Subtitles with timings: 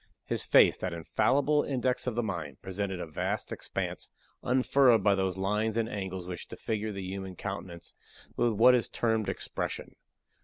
[0.25, 4.09] His face, that infallible index of the mind, presented a vast expanse,
[4.43, 7.93] unfurrowed by those lines and angles which disfigure the human countenance
[8.35, 9.95] with what is termed expression.